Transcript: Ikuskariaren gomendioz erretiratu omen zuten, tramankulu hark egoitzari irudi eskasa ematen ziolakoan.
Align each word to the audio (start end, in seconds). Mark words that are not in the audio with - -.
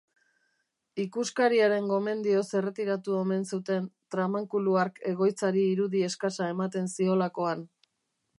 Ikuskariaren 1.01 1.89
gomendioz 1.91 2.45
erretiratu 2.61 3.17
omen 3.19 3.45
zuten, 3.57 3.87
tramankulu 4.15 4.77
hark 4.85 4.99
egoitzari 5.13 5.69
irudi 5.75 6.03
eskasa 6.13 6.51
ematen 6.57 6.91
ziolakoan. 6.97 7.67